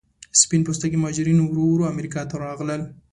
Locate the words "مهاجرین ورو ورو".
1.01-1.85